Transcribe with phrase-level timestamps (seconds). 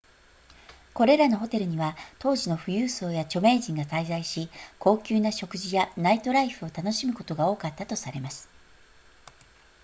[0.95, 8.49] これらのホテルには当時の富裕層や著名人が滞在し高級な食事やナイトライフを楽しむことが多かったとされます